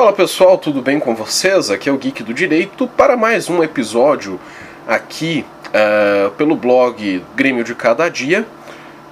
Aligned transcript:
Fala 0.00 0.14
pessoal, 0.14 0.56
tudo 0.56 0.80
bem 0.80 0.98
com 0.98 1.14
vocês? 1.14 1.70
Aqui 1.70 1.86
é 1.86 1.92
o 1.92 1.98
Geek 1.98 2.22
do 2.22 2.32
Direito 2.32 2.88
para 2.88 3.18
mais 3.18 3.50
um 3.50 3.62
episódio 3.62 4.40
aqui 4.88 5.44
uh, 5.66 6.30
pelo 6.30 6.56
blog 6.56 7.22
Grêmio 7.36 7.62
de 7.62 7.74
Cada 7.74 8.08
Dia 8.08 8.46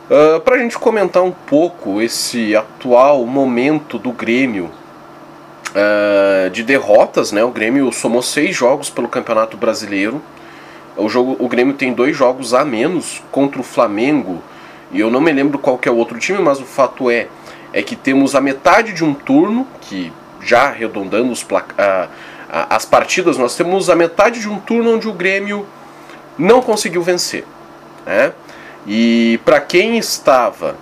uh, 0.08 0.40
para 0.40 0.54
a 0.54 0.58
gente 0.58 0.78
comentar 0.78 1.22
um 1.22 1.30
pouco 1.30 2.00
esse 2.00 2.56
atual 2.56 3.26
momento 3.26 3.98
do 3.98 4.12
Grêmio 4.12 4.70
uh, 5.74 6.48
de 6.48 6.62
derrotas. 6.62 7.32
Né? 7.32 7.44
O 7.44 7.50
Grêmio 7.50 7.92
somou 7.92 8.22
seis 8.22 8.56
jogos 8.56 8.88
pelo 8.88 9.08
Campeonato 9.08 9.58
Brasileiro. 9.58 10.22
O, 10.96 11.06
jogo, 11.06 11.36
o 11.38 11.48
Grêmio 11.50 11.74
tem 11.74 11.92
dois 11.92 12.16
jogos 12.16 12.54
a 12.54 12.64
menos 12.64 13.22
contra 13.30 13.60
o 13.60 13.62
Flamengo 13.62 14.42
e 14.90 15.00
eu 15.00 15.10
não 15.10 15.20
me 15.20 15.32
lembro 15.32 15.58
qual 15.58 15.76
que 15.76 15.86
é 15.86 15.92
o 15.92 15.96
outro 15.96 16.18
time, 16.18 16.38
mas 16.38 16.58
o 16.58 16.64
fato 16.64 17.10
é 17.10 17.28
é 17.72 17.82
que 17.82 17.94
temos 17.94 18.34
a 18.34 18.40
metade 18.40 18.94
de 18.94 19.04
um 19.04 19.12
turno 19.12 19.66
que 19.82 20.10
já 20.48 20.68
arredondando 20.68 21.32
as 22.48 22.84
partidas, 22.86 23.36
nós 23.36 23.54
temos 23.54 23.90
a 23.90 23.94
metade 23.94 24.40
de 24.40 24.48
um 24.48 24.58
turno 24.58 24.94
onde 24.94 25.06
o 25.06 25.12
Grêmio 25.12 25.66
não 26.38 26.62
conseguiu 26.62 27.02
vencer. 27.02 27.44
Né? 28.06 28.32
E 28.86 29.38
para 29.44 29.60
quem 29.60 29.98
estava 29.98 30.76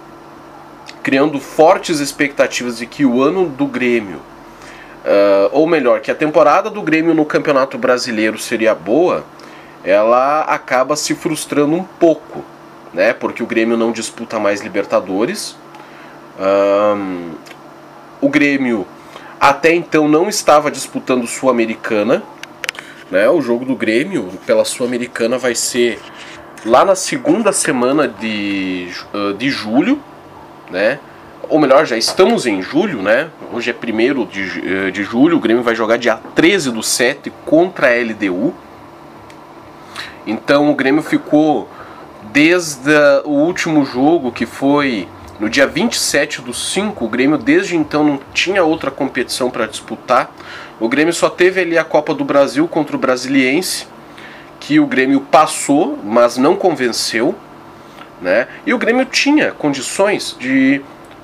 criando 1.03 1.41
fortes 1.41 1.99
expectativas 1.99 2.79
de 2.79 2.87
que 2.87 3.05
o 3.05 3.21
ano 3.21 3.49
do 3.49 3.67
Grêmio, 3.67 4.19
uh, 4.19 5.51
ou 5.51 5.67
melhor, 5.67 6.01
que 6.01 6.11
a 6.11 6.15
temporada 6.15 6.71
do 6.71 6.83
Grêmio 6.83 7.15
no 7.15 7.25
Campeonato 7.25 7.77
Brasileiro 7.77 8.39
seria 8.39 8.75
boa, 8.75 9.25
ela 9.83 10.43
acaba 10.43 10.95
se 10.95 11.15
frustrando 11.15 11.75
um 11.75 11.83
pouco, 11.83 12.45
né? 12.93 13.13
Porque 13.13 13.43
o 13.43 13.47
Grêmio 13.47 13.77
não 13.77 13.93
disputa 13.93 14.39
mais 14.39 14.61
Libertadores. 14.61 15.57
Um, 16.39 17.31
o 18.21 18.29
Grêmio 18.29 18.87
até 19.49 19.73
então 19.73 20.09
não 20.09 20.29
estava 20.29 20.73
disputando 20.73 21.25
Sul-Americana. 21.25 22.21
Né? 23.09 23.29
O 23.29 23.41
jogo 23.41 23.65
do 23.65 23.77
Grêmio 23.77 24.29
pela 24.45 24.65
Sul-Americana 24.65 25.39
vai 25.39 25.55
ser 25.55 26.01
lá 26.65 26.85
na 26.85 26.97
segunda 26.97 27.53
semana 27.53 28.09
de, 28.09 28.89
uh, 29.15 29.35
de 29.35 29.49
julho. 29.49 30.01
Né? 30.69 30.99
Ou 31.49 31.61
melhor, 31.61 31.87
já 31.87 31.97
estamos 31.97 32.45
em 32.45 32.61
julho, 32.61 33.01
né? 33.01 33.29
Hoje 33.53 33.71
é 33.71 33.75
1 33.75 34.27
de, 34.27 34.43
uh, 34.43 34.91
de 34.91 35.05
julho, 35.05 35.37
o 35.37 35.41
Grêmio 35.41 35.63
vai 35.63 35.77
jogar 35.77 35.97
dia 35.97 36.17
13 36.35 36.73
do 36.73 36.83
7 36.83 37.33
contra 37.45 37.87
a 37.87 38.03
LDU. 38.03 38.53
Então 40.27 40.69
o 40.69 40.75
Grêmio 40.75 41.05
ficou 41.05 41.69
desde 42.33 42.91
o 43.25 43.31
último 43.31 43.85
jogo 43.85 44.33
que 44.33 44.45
foi 44.45 45.07
no 45.39 45.51
dia 45.51 45.67
27 45.67 46.41
do 46.41 46.55
5, 46.55 47.05
o 47.05 47.09
Grêmio 47.09 47.37
desde 47.37 47.77
então 47.77 48.03
não 48.03 48.21
tinha 48.33 48.65
outra 48.65 48.91
competição 48.91 49.51
para 49.51 49.67
disputar. 49.67 50.31
O 50.81 50.89
Grêmio 50.89 51.13
só 51.13 51.29
teve 51.29 51.61
ali 51.61 51.77
a 51.77 51.85
Copa 51.85 52.15
do 52.15 52.25
Brasil 52.25 52.67
contra 52.67 52.97
o 52.97 52.99
Brasiliense, 52.99 53.87
que 54.59 54.81
o 54.81 54.87
Grêmio 54.87 55.21
passou, 55.21 55.99
mas 56.03 56.39
não 56.39 56.57
convenceu. 56.57 57.35
Né? 58.21 58.49
E 58.65 58.73
o 58.73 58.79
Grêmio 58.79 59.05
tinha 59.05 59.53
condições 59.53 60.35
de, 60.41 60.81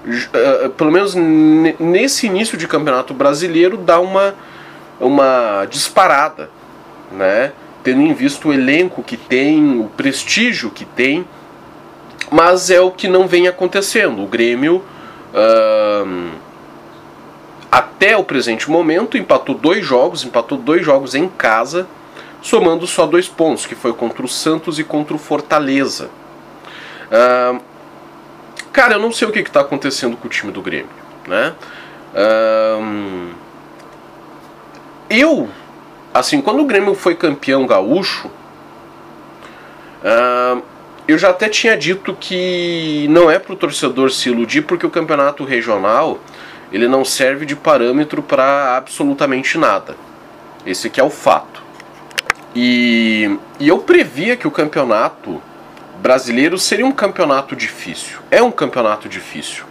uh, 0.06 0.68
pelo 0.70 0.92
menos 0.92 1.14
nesse 1.14 2.26
início 2.26 2.58
de 2.58 2.68
campeonato 2.68 3.14
brasileiro, 3.14 3.78
dar 3.78 4.00
uma, 4.00 4.34
uma 5.00 5.66
disparada. 5.70 6.50
Né? 7.10 7.52
Tendo 7.82 8.02
em 8.02 8.12
vista 8.12 8.46
o 8.46 8.52
elenco 8.52 9.02
que 9.02 9.16
tem, 9.16 9.80
o 9.80 9.84
prestígio 9.96 10.68
que 10.70 10.84
tem 10.84 11.26
mas 12.32 12.70
é 12.70 12.80
o 12.80 12.90
que 12.90 13.06
não 13.06 13.28
vem 13.28 13.46
acontecendo. 13.46 14.22
O 14.22 14.26
Grêmio, 14.26 14.82
até 17.70 18.16
o 18.16 18.24
presente 18.24 18.70
momento, 18.70 19.18
empatou 19.18 19.54
dois 19.54 19.84
jogos, 19.84 20.24
empatou 20.24 20.56
dois 20.58 20.84
jogos 20.84 21.14
em 21.14 21.28
casa, 21.28 21.86
somando 22.40 22.86
só 22.86 23.06
dois 23.06 23.28
pontos, 23.28 23.66
que 23.66 23.74
foi 23.74 23.92
contra 23.92 24.24
o 24.24 24.28
Santos 24.28 24.78
e 24.78 24.84
contra 24.84 25.14
o 25.14 25.18
Fortaleza. 25.18 26.10
Cara, 28.72 28.94
eu 28.94 28.98
não 28.98 29.12
sei 29.12 29.28
o 29.28 29.30
que 29.30 29.40
está 29.40 29.60
acontecendo 29.60 30.16
com 30.16 30.26
o 30.26 30.30
time 30.30 30.50
do 30.50 30.62
Grêmio. 30.62 30.88
Né? 31.28 31.52
Eu, 35.10 35.50
assim, 36.14 36.40
quando 36.40 36.60
o 36.60 36.64
Grêmio 36.64 36.94
foi 36.94 37.14
campeão 37.14 37.66
gaúcho, 37.66 38.30
eu 41.06 41.18
já 41.18 41.30
até 41.30 41.48
tinha 41.48 41.76
dito 41.76 42.14
que 42.18 43.06
não 43.10 43.30
é 43.30 43.38
para 43.38 43.52
o 43.52 43.56
torcedor 43.56 44.10
se 44.10 44.28
iludir, 44.28 44.62
porque 44.62 44.86
o 44.86 44.90
campeonato 44.90 45.44
regional 45.44 46.20
ele 46.72 46.88
não 46.88 47.04
serve 47.04 47.44
de 47.44 47.54
parâmetro 47.54 48.22
para 48.22 48.76
absolutamente 48.76 49.58
nada. 49.58 49.96
Esse 50.64 50.90
é 50.96 51.02
o 51.02 51.10
fato. 51.10 51.62
E, 52.54 53.38
e 53.58 53.68
eu 53.68 53.78
previa 53.78 54.36
que 54.36 54.46
o 54.46 54.50
campeonato 54.50 55.42
brasileiro 56.00 56.58
seria 56.58 56.86
um 56.86 56.92
campeonato 56.92 57.54
difícil. 57.56 58.18
É 58.30 58.42
um 58.42 58.50
campeonato 58.50 59.08
difícil. 59.08 59.64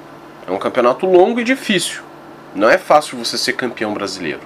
É 0.47 0.51
um 0.51 0.59
campeonato 0.59 1.05
longo 1.05 1.39
e 1.39 1.43
difícil. 1.43 2.01
Não 2.53 2.69
é 2.69 2.77
fácil 2.77 3.17
você 3.17 3.37
ser 3.37 3.53
campeão 3.53 3.93
brasileiro. 3.93 4.41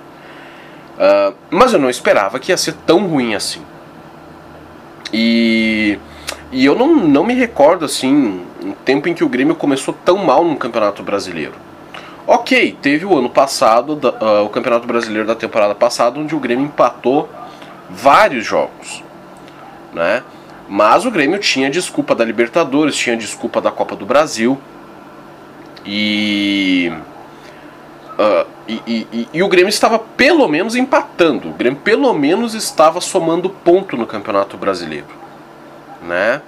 Uh, 0.95 1.35
mas 1.49 1.73
eu 1.73 1.79
não 1.79 1.89
esperava 1.89 2.39
que 2.39 2.51
ia 2.51 2.57
ser 2.57 2.73
tão 2.85 3.07
ruim 3.07 3.35
assim. 3.35 3.61
E 5.11 5.99
e 6.55 6.63
eu 6.63 6.73
não, 6.73 6.95
não 6.95 7.25
me 7.25 7.33
recordo 7.33 7.83
assim 7.83 8.41
um 8.63 8.71
tempo 8.71 9.09
em 9.09 9.13
que 9.13 9.25
o 9.25 9.27
Grêmio 9.27 9.55
começou 9.55 9.93
tão 10.05 10.19
mal 10.19 10.41
no 10.45 10.55
Campeonato 10.55 11.03
Brasileiro. 11.03 11.51
Ok, 12.25 12.77
teve 12.81 13.05
o 13.05 13.17
ano 13.17 13.29
passado, 13.29 13.89
uh, 13.91 14.45
o 14.45 14.47
Campeonato 14.47 14.87
Brasileiro 14.87 15.27
da 15.27 15.35
temporada 15.35 15.75
passada, 15.75 16.17
onde 16.17 16.33
o 16.33 16.39
Grêmio 16.39 16.63
empatou 16.63 17.27
vários 17.89 18.45
jogos, 18.45 19.03
né? 19.93 20.23
Mas 20.69 21.05
o 21.05 21.11
Grêmio 21.11 21.39
tinha 21.39 21.69
desculpa 21.69 22.15
da 22.15 22.23
Libertadores, 22.23 22.95
tinha 22.95 23.17
desculpa 23.17 23.59
da 23.59 23.69
Copa 23.69 23.93
do 23.97 24.05
Brasil 24.05 24.57
e, 25.85 26.89
uh, 28.17 28.47
e, 28.65 28.81
e, 28.87 29.27
e, 29.33 29.43
o 29.43 29.49
Grêmio 29.49 29.69
estava 29.69 29.99
pelo 29.99 30.47
menos 30.47 30.77
empatando. 30.77 31.49
O 31.49 31.53
Grêmio 31.53 31.81
pelo 31.81 32.13
menos 32.13 32.53
estava 32.53 33.01
somando 33.01 33.49
ponto 33.49 33.97
no 33.97 34.07
Campeonato 34.07 34.55
Brasileiro 34.55 35.24
né? 36.01 36.41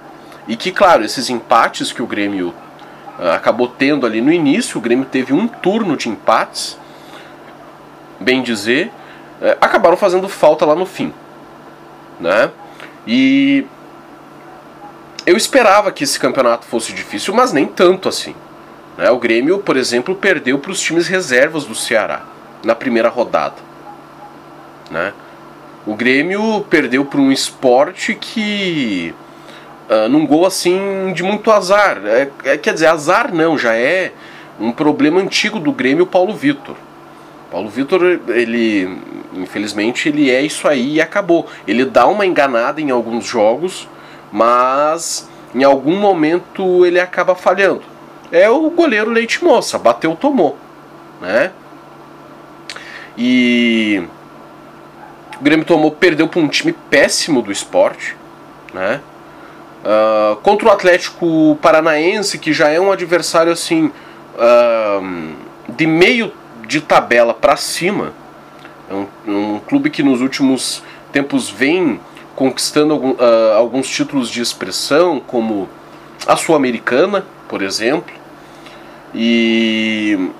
E 0.46 0.56
que, 0.56 0.72
claro, 0.72 1.04
esses 1.04 1.28
empates 1.28 1.92
que 1.92 2.02
o 2.02 2.06
Grêmio 2.06 2.54
uh, 3.18 3.30
acabou 3.34 3.68
tendo 3.68 4.06
ali 4.06 4.20
no 4.20 4.32
início, 4.32 4.78
o 4.78 4.80
Grêmio 4.80 5.04
teve 5.04 5.32
um 5.32 5.46
turno 5.46 5.96
de 5.96 6.08
empates, 6.08 6.78
bem 8.18 8.42
dizer, 8.42 8.90
uh, 9.40 9.56
acabaram 9.60 9.96
fazendo 9.96 10.28
falta 10.28 10.64
lá 10.64 10.74
no 10.74 10.86
fim, 10.86 11.12
né? 12.18 12.50
E 13.06 13.66
eu 15.28 15.36
esperava 15.36 15.92
que 15.92 16.04
esse 16.04 16.18
campeonato 16.18 16.64
fosse 16.64 16.92
difícil, 16.92 17.34
mas 17.34 17.52
nem 17.52 17.66
tanto 17.66 18.08
assim. 18.08 18.34
Né? 18.96 19.10
O 19.10 19.18
Grêmio, 19.18 19.58
por 19.58 19.76
exemplo, 19.76 20.14
perdeu 20.14 20.58
para 20.58 20.72
os 20.72 20.80
times 20.80 21.06
reservas 21.06 21.64
do 21.64 21.74
Ceará 21.74 22.22
na 22.64 22.74
primeira 22.74 23.10
rodada. 23.10 23.56
Né? 24.90 25.12
O 25.86 25.94
Grêmio 25.94 26.66
perdeu 26.68 27.04
para 27.04 27.20
um 27.20 27.30
esporte 27.30 28.14
que 28.14 29.14
uh, 29.88 30.08
num 30.08 30.26
gol 30.26 30.46
assim 30.46 31.12
de 31.14 31.22
muito 31.22 31.50
azar. 31.50 32.00
É, 32.04 32.30
é, 32.44 32.58
quer 32.58 32.74
dizer, 32.74 32.86
azar 32.86 33.34
não, 33.34 33.56
já 33.56 33.74
é 33.74 34.12
um 34.60 34.72
problema 34.72 35.20
antigo 35.20 35.58
do 35.58 35.72
Grêmio 35.72 36.06
Paulo 36.06 36.34
Vitor. 36.34 36.76
Paulo 37.50 37.68
Vitor, 37.68 38.20
ele, 38.28 38.98
infelizmente, 39.34 40.08
ele 40.08 40.30
é 40.30 40.42
isso 40.42 40.68
aí 40.68 40.94
e 40.94 41.00
acabou. 41.00 41.46
Ele 41.66 41.84
dá 41.84 42.06
uma 42.06 42.26
enganada 42.26 42.80
em 42.80 42.90
alguns 42.90 43.24
jogos, 43.24 43.88
mas 44.30 45.28
em 45.54 45.64
algum 45.64 45.96
momento 45.96 46.84
ele 46.84 47.00
acaba 47.00 47.34
falhando. 47.34 47.82
É 48.30 48.50
o 48.50 48.68
goleiro 48.70 49.10
Leite 49.10 49.42
Moça, 49.42 49.78
bateu, 49.78 50.14
tomou, 50.14 50.58
né? 51.22 51.50
E 53.16 54.02
o 55.40 55.42
Grêmio 55.42 55.64
tomou, 55.64 55.90
perdeu 55.90 56.28
para 56.28 56.40
um 56.40 56.48
time 56.48 56.72
péssimo 56.90 57.40
do 57.40 57.50
esporte, 57.50 58.14
né? 58.74 59.00
Uh, 59.88 60.36
contra 60.42 60.68
o 60.68 60.70
Atlético 60.70 61.58
Paranaense, 61.62 62.38
que 62.38 62.52
já 62.52 62.68
é 62.68 62.78
um 62.78 62.92
adversário 62.92 63.50
assim 63.50 63.86
uh, 63.86 65.34
de 65.66 65.86
meio 65.86 66.30
de 66.66 66.82
tabela 66.82 67.32
para 67.32 67.56
cima, 67.56 68.12
é 68.90 68.92
um, 68.92 69.06
um, 69.26 69.60
clube 69.60 69.88
que 69.88 70.02
nos 70.02 70.20
últimos 70.20 70.82
tempos 71.10 71.48
vem 71.48 71.98
conquistando 72.36 72.92
algum, 72.92 73.12
uh, 73.12 73.54
alguns 73.56 73.88
títulos 73.88 74.28
de 74.28 74.42
expressão, 74.42 75.22
como 75.26 75.66
a 76.26 76.36
Sul-Americana, 76.36 77.24
por 77.48 77.62
exemplo, 77.62 78.12
e, 79.14 80.30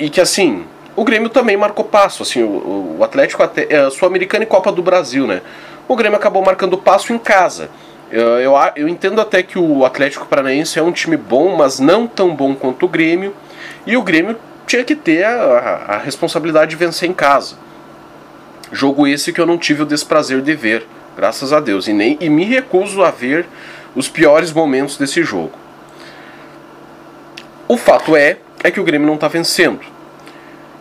e 0.00 0.10
que 0.10 0.20
assim 0.20 0.64
o 0.96 1.04
Grêmio 1.04 1.28
também 1.28 1.56
marcou 1.56 1.84
passo, 1.84 2.24
assim 2.24 2.42
o, 2.42 2.96
o 2.98 3.04
Atlético 3.04 3.44
até, 3.44 3.72
é, 3.72 3.88
Sul-Americana 3.88 4.42
e 4.42 4.48
Copa 4.48 4.72
do 4.72 4.82
Brasil, 4.82 5.28
né? 5.28 5.42
O 5.86 5.94
Grêmio 5.94 6.18
acabou 6.18 6.42
marcando 6.44 6.76
passo 6.76 7.12
em 7.12 7.18
casa. 7.18 7.70
Eu, 8.10 8.38
eu, 8.38 8.54
eu, 8.76 8.88
entendo 8.88 9.20
até 9.20 9.42
que 9.42 9.58
o 9.58 9.84
Atlético 9.84 10.26
Paranaense 10.26 10.78
é 10.78 10.82
um 10.82 10.92
time 10.92 11.16
bom, 11.16 11.56
mas 11.56 11.80
não 11.80 12.06
tão 12.06 12.34
bom 12.34 12.54
quanto 12.54 12.86
o 12.86 12.88
Grêmio. 12.88 13.34
E 13.84 13.96
o 13.96 14.02
Grêmio 14.02 14.36
tinha 14.66 14.84
que 14.84 14.94
ter 14.94 15.24
a, 15.24 15.34
a, 15.34 15.94
a 15.94 15.98
responsabilidade 15.98 16.70
de 16.70 16.76
vencer 16.76 17.08
em 17.08 17.12
casa. 17.12 17.56
Jogo 18.70 19.06
esse 19.06 19.32
que 19.32 19.40
eu 19.40 19.46
não 19.46 19.58
tive 19.58 19.82
o 19.82 19.86
desprazer 19.86 20.40
de 20.40 20.54
ver, 20.54 20.86
graças 21.16 21.52
a 21.52 21.60
Deus, 21.60 21.88
e 21.88 21.92
nem 21.92 22.16
e 22.20 22.28
me 22.28 22.44
recuso 22.44 23.02
a 23.02 23.10
ver 23.10 23.46
os 23.94 24.08
piores 24.08 24.52
momentos 24.52 24.96
desse 24.96 25.22
jogo. 25.22 25.52
O 27.68 27.76
fato 27.76 28.16
é 28.16 28.38
é 28.62 28.70
que 28.70 28.80
o 28.80 28.84
Grêmio 28.84 29.06
não 29.06 29.14
está 29.14 29.28
vencendo. 29.28 29.80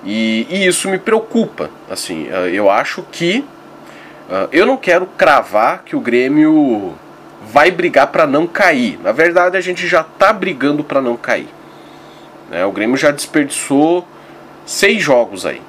E, 0.03 0.45
e, 0.49 0.67
isso 0.67 0.87
me 0.89 0.99
preocupa. 0.99 1.69
Assim, 1.89 2.27
eh, 2.29 2.51
eu 2.53 2.69
acho 2.69 3.03
que 3.11 3.43
uh, 4.29 4.47
eu 4.51 4.65
não 4.65 4.77
quero 4.77 5.07
cravar 5.07 5.83
que 5.83 5.95
o 5.95 5.99
Grêmio 5.99 6.93
vai 7.51 7.71
brigar 7.71 8.07
para 8.07 8.25
não 8.25 8.47
cair. 8.47 8.99
Na 9.01 9.11
verdade, 9.11 9.57
a 9.57 9.61
gente 9.61 9.87
já 9.87 10.01
está 10.01 10.33
brigando 10.33 10.83
para 10.83 11.01
não 11.01 11.15
cair. 11.15 11.49
Né? 12.49 12.65
O 12.65 12.71
Grêmio 12.71 12.97
já 12.97 13.11
desperdiçou 13.11 14.07
seis 14.65 15.01
jogos 15.01 15.45
aí. 15.45 15.61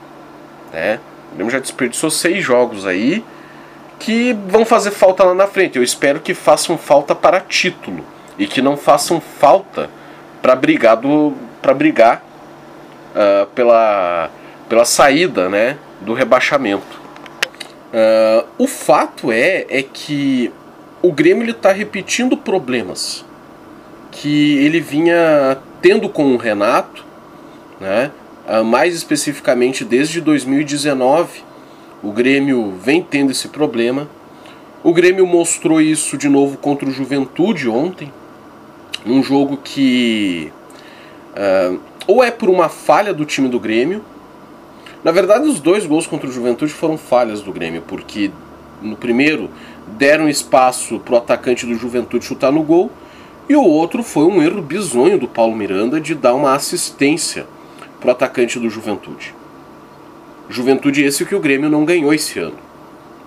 Né? 0.72 0.98
O 1.32 1.36
Grêmio 1.36 1.52
já 1.52 1.58
desperdiçou 1.58 2.10
seis 2.10 2.44
jogos 2.44 2.86
aí 2.86 3.24
que 3.98 4.36
vão 4.46 4.64
fazer 4.64 4.90
falta 4.90 5.24
lá 5.24 5.34
na 5.34 5.46
frente. 5.46 5.76
Eu 5.76 5.82
espero 5.82 6.20
que 6.20 6.34
façam 6.34 6.76
falta 6.76 7.14
para 7.14 7.40
título 7.40 8.04
e 8.38 8.46
que 8.46 8.60
não 8.60 8.76
façam 8.76 9.20
falta 9.20 9.88
para 10.42 10.54
brigar 10.54 10.98
para 11.62 11.74
brigar 11.74 12.22
uh, 13.14 13.46
pela, 13.46 14.30
pela 14.68 14.84
saída 14.84 15.48
né, 15.48 15.78
do 16.00 16.12
rebaixamento. 16.12 17.06
Uh, 17.86 18.46
o 18.58 18.66
fato 18.66 19.32
é, 19.32 19.64
é 19.68 19.82
que 19.82 20.52
o 21.06 21.12
Grêmio 21.12 21.48
está 21.48 21.70
repetindo 21.70 22.36
problemas 22.36 23.24
que 24.10 24.56
ele 24.58 24.80
vinha 24.80 25.56
tendo 25.80 26.08
com 26.08 26.34
o 26.34 26.36
Renato, 26.36 27.04
né, 27.80 28.10
uh, 28.48 28.64
mais 28.64 28.94
especificamente 28.94 29.84
desde 29.84 30.20
2019. 30.20 31.44
O 32.02 32.10
Grêmio 32.10 32.74
vem 32.82 33.02
tendo 33.02 33.30
esse 33.30 33.48
problema. 33.48 34.08
O 34.82 34.92
Grêmio 34.92 35.26
mostrou 35.26 35.80
isso 35.80 36.16
de 36.18 36.28
novo 36.28 36.56
contra 36.58 36.88
o 36.88 36.90
Juventude 36.90 37.68
ontem, 37.68 38.12
num 39.04 39.22
jogo 39.22 39.58
que 39.58 40.50
uh, 41.36 41.78
ou 42.06 42.24
é 42.24 42.32
por 42.32 42.48
uma 42.48 42.68
falha 42.68 43.14
do 43.14 43.24
time 43.24 43.48
do 43.48 43.60
Grêmio. 43.60 44.02
Na 45.04 45.12
verdade, 45.12 45.46
os 45.46 45.60
dois 45.60 45.86
gols 45.86 46.06
contra 46.06 46.28
o 46.28 46.32
Juventude 46.32 46.72
foram 46.72 46.98
falhas 46.98 47.42
do 47.42 47.52
Grêmio, 47.52 47.82
porque 47.86 48.30
no 48.82 48.96
primeiro 48.96 49.50
deram 49.86 50.28
espaço 50.28 50.98
para 51.00 51.14
o 51.14 51.18
atacante 51.18 51.64
do 51.64 51.74
Juventude 51.74 52.24
chutar 52.24 52.50
no 52.50 52.62
gol, 52.62 52.90
e 53.48 53.54
o 53.54 53.62
outro 53.62 54.02
foi 54.02 54.24
um 54.24 54.42
erro 54.42 54.60
bizonho 54.60 55.18
do 55.18 55.28
Paulo 55.28 55.54
Miranda 55.54 56.00
de 56.00 56.14
dar 56.14 56.34
uma 56.34 56.54
assistência 56.54 57.46
para 58.00 58.08
o 58.08 58.10
atacante 58.10 58.58
do 58.58 58.68
Juventude. 58.68 59.34
Juventude 60.48 61.02
esse 61.02 61.24
que 61.24 61.34
o 61.34 61.40
Grêmio 61.40 61.68
não 61.70 61.84
ganhou 61.84 62.12
esse 62.12 62.38
ano, 62.38 62.58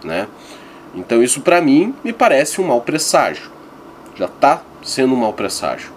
né? 0.04 0.28
Então 0.96 1.22
isso 1.24 1.42
para 1.42 1.62
mim 1.62 1.94
me 2.04 2.12
parece 2.12 2.60
um 2.60 2.68
mau 2.68 2.82
presságio. 2.82 3.52
Já 4.16 4.26
está 4.26 4.62
sendo 4.84 5.14
um 5.14 5.18
mau 5.18 5.34
presságio. 5.34 5.92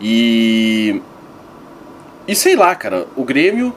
E 0.00 1.00
e 2.28 2.34
sei 2.34 2.56
lá, 2.56 2.74
cara, 2.74 3.06
o 3.14 3.24
Grêmio 3.24 3.74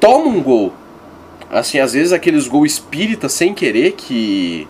toma 0.00 0.26
um 0.26 0.42
gol. 0.42 0.72
Assim, 1.50 1.80
às 1.80 1.94
vezes 1.94 2.12
aqueles 2.12 2.46
gols 2.46 2.72
espírita 2.72 3.28
sem 3.28 3.52
querer 3.52 3.92
que 3.92 4.68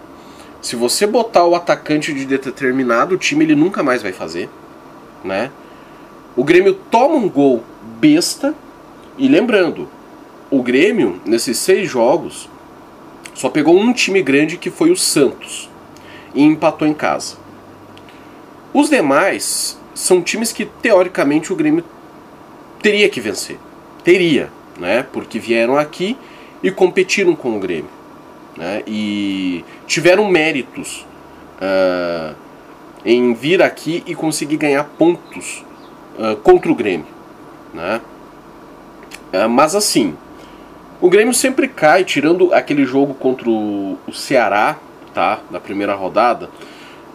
se 0.63 0.77
você 0.77 1.07
botar 1.07 1.45
o 1.45 1.55
atacante 1.55 2.13
de 2.13 2.25
determinado 2.25 3.19
time, 3.19 3.45
ele 3.45 3.55
nunca 3.55 3.83
mais 3.83 4.03
vai 4.03 4.13
fazer, 4.13 4.49
né? 5.23 5.51
O 6.35 6.43
Grêmio 6.43 6.75
toma 6.75 7.17
um 7.17 7.29
gol 7.29 7.63
besta 7.99 8.55
e 9.19 9.29
lembrando, 9.29 9.89
o 10.51 10.63
Grêmio 10.63 11.21
nesses 11.27 11.59
seis 11.59 11.89
jogos 11.89 12.49
só 13.35 13.49
pegou 13.49 13.79
um 13.79 13.93
time 13.93 14.23
grande 14.23 14.57
que 14.57 14.71
foi 14.71 14.91
o 14.91 14.97
Santos 14.97 15.69
e 16.35 16.43
empatou 16.43 16.89
em 16.89 16.95
casa. 16.95 17.37
Os 18.73 18.89
demais 18.89 19.79
são 19.95 20.23
times 20.23 20.53
que 20.53 20.65
teoricamente 20.65 21.53
o 21.53 21.57
Grêmio 21.57 21.85
teria 22.81 23.09
que 23.09 23.21
vencer. 23.21 23.59
Teria, 24.03 24.51
né? 24.79 25.03
Porque 25.13 25.39
vieram 25.39 25.77
aqui 25.77 26.17
e 26.63 26.71
competiram 26.71 27.35
com 27.35 27.57
o 27.57 27.61
Grêmio. 27.61 27.91
Né? 28.57 28.83
E 28.87 29.65
tiveram 29.87 30.29
méritos 30.29 31.07
uh, 31.61 32.35
em 33.05 33.33
vir 33.33 33.63
aqui 33.63 34.03
e 34.07 34.15
conseguir 34.15 34.57
ganhar 34.57 34.85
pontos 34.85 35.65
uh, 36.19 36.37
contra 36.37 36.71
o 36.71 36.75
Grêmio. 36.75 37.07
Né? 37.73 38.01
Uh, 39.33 39.49
mas 39.49 39.75
assim, 39.75 40.17
o 41.01 41.09
Grêmio 41.09 41.33
sempre 41.33 41.69
cai, 41.69 42.05
tirando 42.05 42.53
aquele 42.53 42.85
jogo 42.85 43.15
contra 43.15 43.49
o, 43.49 43.97
o 44.07 44.13
Ceará, 44.13 44.77
tá? 45.15 45.41
Da 45.51 45.59
primeira 45.59 45.95
rodada. 45.95 46.51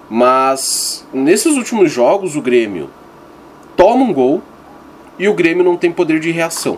Mas 0.10 1.08
nesses 1.14 1.56
últimos 1.56 1.92
jogos 1.92 2.36
o 2.36 2.42
Grêmio 2.42 2.90
toma 3.76 4.04
um 4.04 4.14
gol, 4.14 4.42
e 5.18 5.28
o 5.28 5.34
Grêmio 5.34 5.64
não 5.64 5.78
tem 5.78 5.92
poder 5.92 6.20
de 6.20 6.32
reação. 6.32 6.78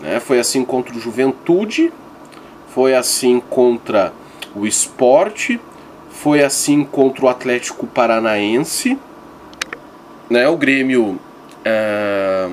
Né? 0.00 0.20
Foi 0.20 0.38
assim 0.38 0.64
contra 0.64 0.94
o 0.94 1.00
Juventude, 1.00 1.92
foi 2.68 2.94
assim 2.94 3.40
contra 3.40 4.12
o 4.54 4.66
Esporte, 4.66 5.60
foi 6.10 6.42
assim 6.42 6.84
contra 6.84 7.24
o 7.24 7.28
Atlético 7.28 7.86
Paranaense. 7.86 8.98
Né? 10.28 10.48
O 10.48 10.56
Grêmio 10.56 11.18
é... 11.64 12.48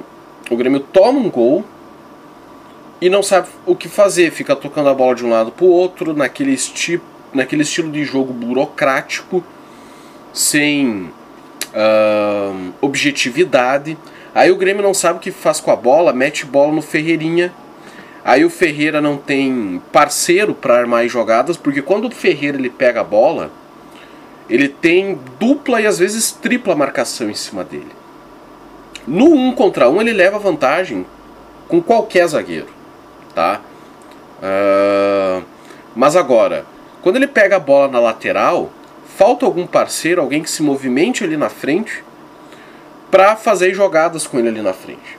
o 0.50 0.56
Grêmio 0.56 0.80
toma 0.80 1.20
um 1.20 1.30
gol 1.30 1.64
e 3.00 3.10
não 3.10 3.22
sabe 3.22 3.48
o 3.66 3.76
que 3.76 3.88
fazer, 3.88 4.32
fica 4.32 4.56
tocando 4.56 4.90
a 4.90 4.94
bola 4.94 5.14
de 5.14 5.24
um 5.24 5.30
lado 5.30 5.52
para 5.52 5.66
o 5.66 5.70
outro, 5.70 6.14
naquele, 6.16 6.54
esti 6.54 7.00
naquele 7.34 7.62
estilo 7.62 7.92
de 7.92 8.04
jogo 8.04 8.34
burocrático, 8.34 9.44
sem 10.34 11.12
uh, 11.74 12.74
objetividade. 12.82 13.98
Aí 14.38 14.52
o 14.52 14.56
Grêmio 14.56 14.84
não 14.84 14.94
sabe 14.94 15.18
o 15.18 15.20
que 15.20 15.32
faz 15.32 15.60
com 15.60 15.72
a 15.72 15.76
bola, 15.76 16.14
mete 16.14 16.46
bola 16.46 16.72
no 16.72 16.84
Ferreirinha. 16.84 17.52
Aí 18.24 18.46
o 18.46 18.52
Ferreira 18.52 19.02
não 19.02 19.18
tem 19.18 19.82
parceiro 19.92 20.54
para 20.54 20.78
armar 20.78 21.04
as 21.04 21.12
jogadas, 21.12 21.58
porque 21.58 21.82
quando 21.82 22.06
o 22.06 22.12
Ferreira 22.12 22.56
ele 22.56 22.70
pega 22.70 23.02
a 23.02 23.04
bola, 23.04 23.50
ele 24.48 24.70
tem 24.70 25.18
dupla 25.40 25.82
e 25.82 25.88
às 25.88 25.98
vezes 25.98 26.32
tripla 26.34 26.76
marcação 26.76 27.32
em 27.32 27.34
cima 27.34 27.64
dele. 27.64 27.90
No 29.08 29.26
um 29.26 29.52
contra 29.54 29.90
um 29.90 30.00
ele 30.00 30.14
leva 30.14 30.38
vantagem 30.38 31.04
com 31.68 31.82
qualquer 31.82 32.28
zagueiro, 32.28 32.70
tá? 33.34 33.60
Uh, 34.38 35.44
mas 35.96 36.16
agora, 36.16 36.64
quando 37.02 37.16
ele 37.16 37.26
pega 37.26 37.56
a 37.56 37.60
bola 37.60 37.88
na 37.88 38.00
lateral, 38.00 38.70
falta 39.18 39.48
algum 39.48 39.66
parceiro, 39.66 40.22
alguém 40.22 40.44
que 40.44 40.52
se 40.52 40.62
movimente 40.62 41.24
ali 41.24 41.36
na 41.36 41.50
frente 41.50 42.06
para 43.10 43.36
fazer 43.36 43.74
jogadas 43.74 44.28
com 44.28 44.38
ele 44.38 44.50
ali 44.50 44.62
na 44.62 44.74
frente. 44.74 45.18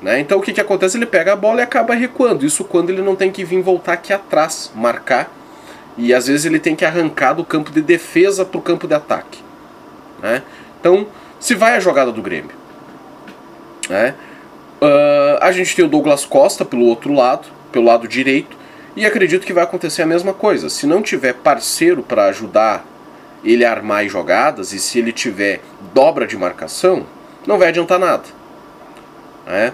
Né? 0.00 0.20
Então 0.20 0.38
o 0.38 0.42
que, 0.42 0.52
que 0.52 0.60
acontece? 0.60 0.96
Ele 0.96 1.06
pega 1.06 1.32
a 1.32 1.36
bola 1.36 1.60
e 1.60 1.62
acaba 1.62 1.94
recuando. 1.94 2.44
Isso 2.44 2.64
quando 2.64 2.90
ele 2.90 3.02
não 3.02 3.16
tem 3.16 3.30
que 3.30 3.44
vir 3.44 3.62
voltar 3.62 3.94
aqui 3.94 4.12
atrás, 4.12 4.70
marcar. 4.74 5.30
E 5.96 6.12
às 6.12 6.26
vezes 6.26 6.44
ele 6.44 6.60
tem 6.60 6.76
que 6.76 6.84
arrancar 6.84 7.32
do 7.34 7.44
campo 7.44 7.70
de 7.70 7.80
defesa 7.80 8.44
para 8.44 8.58
o 8.58 8.62
campo 8.62 8.86
de 8.86 8.94
ataque. 8.94 9.42
Né? 10.22 10.42
Então, 10.78 11.06
se 11.40 11.54
vai 11.54 11.74
a 11.74 11.80
jogada 11.80 12.12
do 12.12 12.20
Grêmio. 12.20 12.50
Né? 13.88 14.14
Uh, 14.80 15.38
a 15.40 15.50
gente 15.52 15.74
tem 15.74 15.84
o 15.84 15.88
Douglas 15.88 16.26
Costa 16.26 16.64
pelo 16.64 16.84
outro 16.84 17.14
lado, 17.14 17.48
pelo 17.72 17.86
lado 17.86 18.06
direito. 18.06 18.56
E 18.94 19.04
acredito 19.06 19.46
que 19.46 19.52
vai 19.52 19.64
acontecer 19.64 20.02
a 20.02 20.06
mesma 20.06 20.32
coisa. 20.32 20.68
Se 20.68 20.86
não 20.86 21.02
tiver 21.02 21.34
parceiro 21.34 22.02
para 22.02 22.26
ajudar 22.26 22.84
ele 23.46 23.64
armar 23.64 24.06
jogadas 24.08 24.72
e 24.72 24.80
se 24.80 24.98
ele 24.98 25.12
tiver 25.12 25.60
dobra 25.94 26.26
de 26.26 26.36
marcação, 26.36 27.06
não 27.46 27.58
vai 27.58 27.68
adiantar 27.68 27.98
nada. 27.98 28.24
Né? 29.46 29.72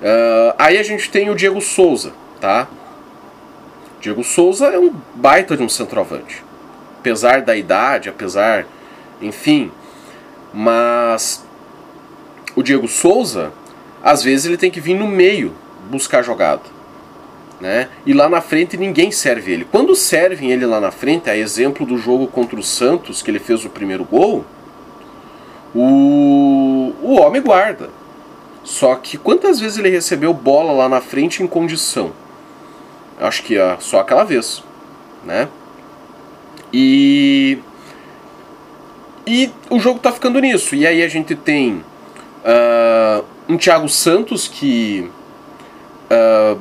Uh, 0.00 0.54
aí 0.58 0.78
a 0.78 0.82
gente 0.82 1.10
tem 1.10 1.28
o 1.28 1.34
Diego 1.34 1.60
Souza, 1.60 2.12
tá? 2.40 2.66
Diego 4.00 4.24
Souza 4.24 4.68
é 4.68 4.78
um 4.78 4.94
baita 5.14 5.54
de 5.54 5.62
um 5.62 5.68
centroavante. 5.68 6.42
Apesar 6.98 7.42
da 7.42 7.54
idade, 7.54 8.08
apesar. 8.08 8.66
Enfim. 9.20 9.70
Mas. 10.52 11.44
O 12.56 12.62
Diego 12.62 12.88
Souza, 12.88 13.52
às 14.02 14.22
vezes 14.22 14.46
ele 14.46 14.56
tem 14.56 14.70
que 14.70 14.80
vir 14.80 14.94
no 14.94 15.06
meio 15.06 15.54
buscar 15.90 16.22
jogada 16.22 16.79
né? 17.60 17.88
E 18.06 18.12
lá 18.12 18.28
na 18.28 18.40
frente 18.40 18.76
ninguém 18.76 19.10
serve 19.10 19.52
ele. 19.52 19.64
Quando 19.64 19.94
servem 19.94 20.50
ele 20.50 20.64
lá 20.64 20.80
na 20.80 20.90
frente, 20.90 21.28
a 21.28 21.36
exemplo 21.36 21.84
do 21.84 21.98
jogo 21.98 22.26
contra 22.26 22.58
o 22.58 22.62
Santos, 22.62 23.22
que 23.22 23.30
ele 23.30 23.38
fez 23.38 23.64
o 23.64 23.70
primeiro 23.70 24.04
gol, 24.04 24.44
o, 25.74 26.94
o 27.02 27.20
homem 27.20 27.42
guarda. 27.42 27.90
Só 28.64 28.94
que 28.94 29.18
quantas 29.18 29.60
vezes 29.60 29.78
ele 29.78 29.90
recebeu 29.90 30.32
bola 30.32 30.72
lá 30.72 30.88
na 30.88 31.00
frente 31.00 31.42
em 31.42 31.46
condição? 31.46 32.12
Acho 33.18 33.42
que 33.42 33.56
é 33.56 33.76
só 33.80 34.00
aquela 34.00 34.24
vez, 34.24 34.62
né? 35.24 35.48
E 36.72 37.58
e 39.26 39.50
o 39.68 39.78
jogo 39.78 40.00
tá 40.00 40.10
ficando 40.10 40.40
nisso. 40.40 40.74
E 40.74 40.86
aí 40.86 41.02
a 41.02 41.08
gente 41.08 41.34
tem 41.34 41.84
uh, 42.44 43.24
um 43.48 43.56
Thiago 43.56 43.88
Santos 43.88 44.48
que 44.48 45.08
uh, 46.10 46.60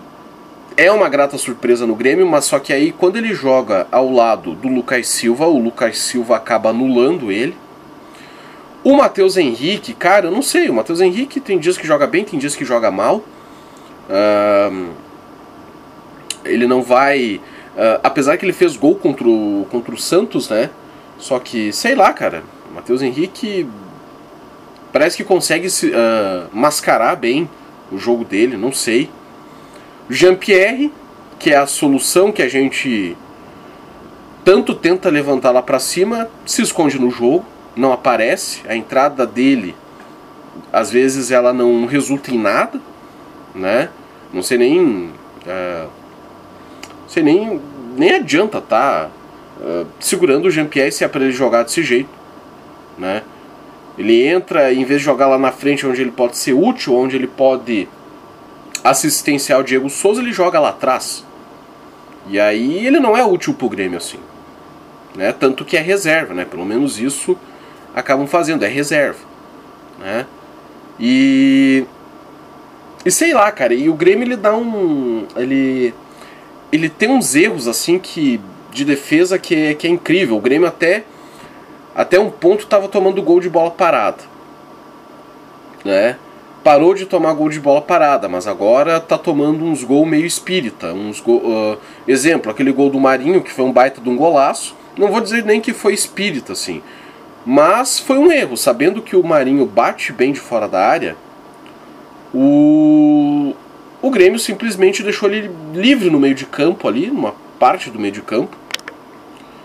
é 0.79 0.89
uma 0.89 1.09
grata 1.09 1.38
surpresa 1.38 1.86
no 1.86 1.93
Grêmio, 1.93 2.25
mas 2.25 2.45
só 2.45 2.57
que 2.57 2.71
aí 2.71 2.93
quando 2.93 3.17
ele 3.17 3.33
joga 3.33 3.86
ao 3.91 4.09
lado 4.09 4.53
do 4.55 4.69
Lucas 4.69 5.09
Silva, 5.09 5.45
o 5.45 5.59
Lucas 5.59 5.98
Silva 5.98 6.38
acaba 6.38 6.69
anulando 6.69 7.31
ele. 7.31 7.53
O 8.81 8.95
Matheus 8.95 9.36
Henrique, 9.36 9.93
cara, 9.93 10.27
eu 10.27 10.31
não 10.31 10.41
sei, 10.41 10.69
o 10.69 10.74
Matheus 10.74 11.01
Henrique 11.01 11.41
tem 11.41 11.59
dias 11.59 11.77
que 11.77 11.86
joga 11.86 12.07
bem, 12.07 12.24
tem 12.24 12.39
dias 12.39 12.55
que 12.55 12.63
joga 12.63 12.89
mal. 12.89 13.21
Ele 16.45 16.65
não 16.65 16.81
vai. 16.81 17.41
Uh, 17.75 18.00
apesar 18.01 18.38
que 18.38 18.45
ele 18.45 18.53
fez 18.53 18.77
gol 18.77 18.95
contra 18.95 19.27
o, 19.27 19.67
contra 19.69 19.93
o 19.93 19.98
Santos, 19.98 20.50
né? 20.50 20.69
Só 21.17 21.39
que, 21.39 21.74
sei 21.74 21.93
lá, 21.93 22.13
cara, 22.13 22.41
o 22.71 22.75
Matheus 22.75 23.01
Henrique 23.01 23.67
parece 24.93 25.17
que 25.17 25.25
consegue 25.25 25.69
se, 25.69 25.88
uh, 25.88 26.48
mascarar 26.53 27.17
bem 27.17 27.50
o 27.91 27.98
jogo 27.98 28.24
dele, 28.24 28.55
não 28.55 28.71
sei. 28.71 29.09
Jean-Pierre, 30.09 30.91
que 31.37 31.51
é 31.51 31.57
a 31.57 31.67
solução 31.67 32.31
que 32.31 32.41
a 32.41 32.49
gente 32.49 33.15
tanto 34.43 34.73
tenta 34.73 35.09
levantar 35.09 35.51
lá 35.51 35.61
para 35.61 35.77
cima, 35.77 36.27
se 36.45 36.61
esconde 36.63 36.97
no 36.97 37.11
jogo, 37.11 37.45
não 37.75 37.93
aparece. 37.93 38.61
A 38.67 38.75
entrada 38.75 39.27
dele, 39.27 39.75
às 40.73 40.91
vezes, 40.91 41.29
ela 41.29 41.53
não 41.53 41.85
resulta 41.85 42.31
em 42.31 42.39
nada, 42.39 42.81
né? 43.53 43.89
Não 44.33 44.41
sei 44.41 44.57
nem. 44.57 45.11
Uh, 45.45 45.89
sei 47.07 47.21
nem. 47.21 47.61
Nem 47.95 48.15
adianta 48.15 48.61
tá 48.61 49.09
uh, 49.59 49.85
segurando 49.99 50.45
o 50.45 50.51
Jean-Pierre 50.51 50.91
se 50.91 51.03
é 51.03 51.07
para 51.07 51.23
ele 51.23 51.33
jogar 51.33 51.63
desse 51.63 51.83
jeito, 51.83 52.09
né? 52.97 53.23
Ele 53.97 54.25
entra, 54.25 54.73
em 54.73 54.85
vez 54.85 55.01
de 55.01 55.05
jogar 55.05 55.27
lá 55.27 55.37
na 55.37 55.51
frente 55.51 55.85
onde 55.85 56.01
ele 56.01 56.11
pode 56.11 56.37
ser 56.37 56.53
útil, 56.53 56.95
onde 56.95 57.17
ele 57.17 57.27
pode 57.27 57.87
assistenciar 58.83 59.59
o 59.59 59.63
Diego 59.63 59.89
Souza, 59.89 60.21
ele 60.21 60.31
joga 60.31 60.59
lá 60.59 60.69
atrás. 60.69 61.24
E 62.27 62.39
aí 62.39 62.86
ele 62.86 63.00
não 63.00 63.17
é 63.17 63.24
útil 63.24 63.53
pro 63.53 63.69
Grêmio 63.69 63.98
assim. 63.98 64.19
Né? 65.15 65.31
Tanto 65.31 65.65
que 65.65 65.75
é 65.75 65.81
reserva, 65.81 66.33
né? 66.33 66.45
Pelo 66.45 66.65
menos 66.65 67.00
isso 67.00 67.38
acabam 67.95 68.27
fazendo, 68.27 68.63
é 68.63 68.67
reserva. 68.67 69.19
Né? 70.00 70.25
E. 71.00 71.86
E 73.05 73.12
sei 73.12 73.33
lá, 73.33 73.51
cara, 73.51 73.74
e 73.74 73.89
o 73.89 73.93
Grêmio 73.93 74.25
ele 74.25 74.36
dá 74.36 74.55
um. 74.55 75.25
Ele. 75.36 75.93
Ele 76.71 76.89
tem 76.89 77.09
uns 77.09 77.36
erros 77.36 77.67
assim 77.67 77.98
que. 77.98 78.39
de 78.71 78.86
defesa 78.86 79.39
que 79.39 79.55
é, 79.55 79.74
que 79.74 79.88
é 79.88 79.89
incrível. 79.89 80.38
O 80.38 80.41
Grêmio 80.41 80.67
até. 80.67 81.03
Até 81.95 82.19
um 82.19 82.29
ponto 82.29 82.63
estava 82.63 82.88
tomando 82.88 83.21
gol 83.21 83.39
de 83.39 83.50
bola 83.50 83.71
parada. 83.71 84.24
Né? 85.83 86.17
Parou 86.69 86.93
de 86.93 87.07
tomar 87.07 87.33
gol 87.33 87.49
de 87.49 87.59
bola 87.59 87.81
parada, 87.81 88.29
mas 88.29 88.45
agora 88.45 88.99
tá 88.99 89.17
tomando 89.17 89.65
uns 89.65 89.83
gols 89.83 90.07
meio 90.07 90.27
espírita. 90.27 90.93
Uns 90.93 91.19
gol, 91.19 91.38
uh, 91.38 91.79
exemplo, 92.07 92.51
aquele 92.51 92.71
gol 92.71 92.91
do 92.91 92.99
Marinho, 92.99 93.41
que 93.41 93.51
foi 93.51 93.65
um 93.65 93.71
baita 93.71 93.99
de 93.99 94.07
um 94.07 94.15
golaço. 94.15 94.75
Não 94.95 95.07
vou 95.07 95.19
dizer 95.19 95.43
nem 95.43 95.59
que 95.59 95.73
foi 95.73 95.95
espírita, 95.95 96.53
assim. 96.53 96.83
Mas 97.43 97.97
foi 97.97 98.19
um 98.19 98.31
erro, 98.31 98.55
sabendo 98.55 99.01
que 99.01 99.15
o 99.15 99.23
Marinho 99.23 99.65
bate 99.65 100.13
bem 100.13 100.31
de 100.31 100.39
fora 100.39 100.67
da 100.67 100.79
área, 100.79 101.15
o, 102.31 103.55
o 103.99 104.11
Grêmio 104.11 104.38
simplesmente 104.38 105.01
deixou 105.01 105.27
ele 105.27 105.49
livre 105.73 106.11
no 106.11 106.19
meio 106.19 106.35
de 106.35 106.45
campo 106.45 106.88
ali, 106.88 107.07
numa 107.07 107.33
parte 107.57 107.89
do 107.89 107.97
meio 107.97 108.13
de 108.13 108.21
campo, 108.21 108.55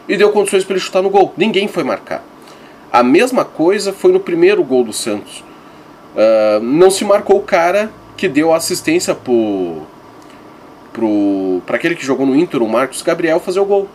e 0.09 0.17
deu 0.17 0.33
condições 0.33 0.65
para 0.65 0.73
ele 0.73 0.81
chutar 0.81 1.03
no 1.03 1.11
gol. 1.11 1.35
Ninguém 1.37 1.69
foi 1.69 1.85
marcar. 1.85 2.25
A 2.91 3.03
mesma 3.03 3.45
coisa 3.45 3.93
foi 3.93 4.11
no 4.11 4.21
primeiro 4.21 4.65
gol 4.65 4.83
do 4.83 4.93
Santos 4.95 5.45
Uh, 6.15 6.63
não 6.63 6.91
se 6.91 7.05
marcou 7.05 7.39
o 7.39 7.43
cara 7.43 7.91
que 8.17 8.29
deu 8.29 8.55
assistência 8.55 9.15
pro, 9.15 9.83
pro 10.93 11.61
para 11.67 11.77
aquele 11.77 11.97
que 11.97 12.07
jogou 12.07 12.25
no 12.25 12.37
Inter, 12.37 12.63
o 12.63 12.69
Marcos 12.69 13.03
Gabriel, 13.03 13.41
fazer 13.41 13.61
o 13.61 13.65
gol. 13.65 13.89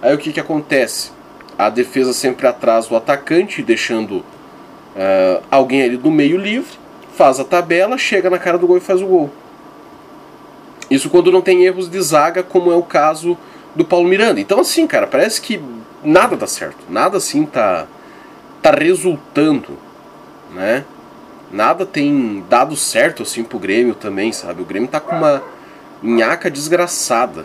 Aí 0.00 0.14
o 0.14 0.18
que, 0.18 0.32
que 0.32 0.40
acontece? 0.40 1.10
A 1.58 1.68
defesa 1.68 2.12
sempre 2.12 2.46
atrás 2.46 2.86
do 2.86 2.96
atacante, 2.96 3.62
deixando 3.62 4.16
uh, 4.16 5.42
alguém 5.50 5.82
ali 5.82 5.96
do 5.96 6.10
meio 6.10 6.38
livre, 6.38 6.72
faz 7.14 7.38
a 7.38 7.44
tabela, 7.44 7.98
chega 7.98 8.30
na 8.30 8.38
cara 8.38 8.56
do 8.56 8.66
gol 8.66 8.78
e 8.78 8.80
faz 8.80 9.02
o 9.02 9.06
gol. 9.06 9.30
Isso 10.90 11.10
quando 11.10 11.30
não 11.30 11.42
tem 11.42 11.64
erros 11.64 11.88
de 11.88 12.00
zaga, 12.00 12.42
como 12.42 12.72
é 12.72 12.74
o 12.74 12.82
caso 12.82 13.36
do 13.74 13.84
Paulo 13.84 14.08
Miranda. 14.08 14.40
Então 14.40 14.60
assim, 14.60 14.86
cara, 14.86 15.06
parece 15.06 15.40
que 15.40 15.60
nada 16.02 16.36
dá 16.36 16.46
certo. 16.46 16.78
Nada 16.88 17.18
assim 17.18 17.44
tá, 17.44 17.86
tá 18.60 18.70
resultando, 18.70 19.78
né? 20.52 20.84
Nada 21.52 21.84
tem 21.84 22.42
dado 22.48 22.76
certo 22.76 23.22
assim 23.22 23.44
pro 23.44 23.58
Grêmio 23.58 23.94
também, 23.94 24.32
sabe? 24.32 24.62
O 24.62 24.64
Grêmio 24.64 24.88
tá 24.88 24.98
com 24.98 25.14
uma 25.14 25.42
nhaca 26.02 26.50
desgraçada. 26.50 27.44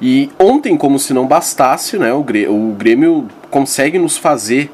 E 0.00 0.30
ontem, 0.38 0.76
como 0.76 0.98
se 0.98 1.12
não 1.12 1.26
bastasse, 1.26 1.98
né, 1.98 2.12
o 2.12 2.22
Grêmio, 2.22 2.54
o 2.54 2.72
Grêmio 2.74 3.28
consegue 3.50 3.98
nos 3.98 4.16
fazer 4.16 4.70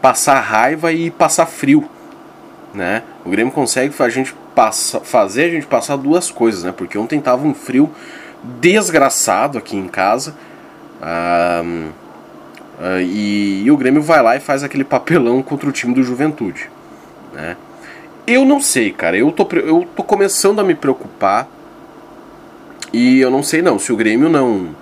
passar 0.00 0.40
raiva 0.40 0.92
e 0.92 1.10
passar 1.10 1.46
frio, 1.46 1.88
né? 2.72 3.02
O 3.24 3.30
Grêmio 3.30 3.52
consegue 3.52 3.94
a 3.98 4.08
gente 4.08 4.34
passa, 4.54 5.00
fazer 5.00 5.44
a 5.44 5.50
gente 5.50 5.66
passar 5.66 5.96
duas 5.96 6.30
coisas, 6.30 6.62
né? 6.62 6.72
Porque 6.72 6.96
ontem 6.96 7.20
tava 7.20 7.46
um 7.46 7.54
frio 7.54 7.90
desgraçado 8.60 9.58
aqui 9.58 9.76
em 9.76 9.88
casa. 9.88 10.34
Ah, 11.02 11.62
ah, 12.80 13.02
e, 13.02 13.62
e 13.64 13.70
o 13.70 13.76
Grêmio 13.76 14.00
vai 14.00 14.22
lá 14.22 14.36
e 14.36 14.40
faz 14.40 14.62
aquele 14.62 14.84
papelão 14.84 15.42
contra 15.42 15.68
o 15.68 15.72
time 15.72 15.94
do 15.94 16.02
Juventude. 16.02 16.70
Né? 17.32 17.56
Eu 18.26 18.44
não 18.44 18.60
sei, 18.60 18.92
cara. 18.92 19.16
Eu 19.16 19.30
tô, 19.32 19.46
eu 19.56 19.88
tô 19.96 20.02
começando 20.02 20.60
a 20.60 20.64
me 20.64 20.74
preocupar. 20.74 21.48
E 22.92 23.20
eu 23.20 23.30
não 23.30 23.42
sei 23.42 23.62
não, 23.62 23.78
se 23.78 23.92
o 23.92 23.96
Grêmio 23.96 24.28
não, 24.28 24.74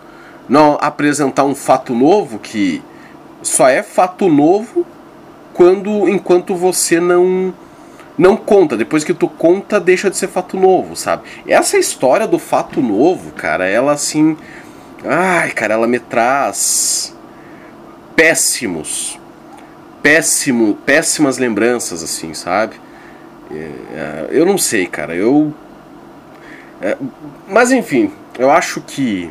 não 0.49 0.79
apresentar 0.81 1.45
um 1.45 1.55
fato 1.55 1.95
novo 1.95 2.39
que 2.39 2.83
só 3.43 3.69
é 3.69 3.83
fato 3.83 4.29
novo 4.29 4.87
quando 5.53 6.09
enquanto 6.09 6.55
você 6.55 7.01
não 7.01 7.53
não 8.17 8.37
conta, 8.37 8.77
depois 8.77 9.05
que 9.05 9.15
tu 9.15 9.29
conta 9.29 9.79
deixa 9.79 10.11
de 10.11 10.17
ser 10.17 10.27
fato 10.27 10.57
novo, 10.59 10.97
sabe? 10.97 11.23
Essa 11.47 11.79
história 11.79 12.27
do 12.27 12.39
fato 12.39 12.81
novo, 12.81 13.31
cara, 13.31 13.69
ela 13.69 13.93
assim, 13.93 14.37
ai, 15.05 15.51
cara, 15.53 15.75
ela 15.75 15.87
me 15.87 16.01
traz 16.01 17.15
péssimos 18.17 19.21
péssimo, 20.03 20.75
péssimas 20.87 21.39
lembranças, 21.39 22.03
assim, 22.03 22.35
sabe? 22.35 22.77
É, 23.51 23.55
é, 23.55 24.29
eu 24.31 24.45
não 24.45 24.59
sei, 24.59 24.87
cara. 24.87 25.15
Eu. 25.15 25.53
É, 26.81 26.97
mas 27.49 27.73
enfim, 27.73 28.13
eu 28.39 28.51
acho 28.51 28.81
que. 28.81 29.31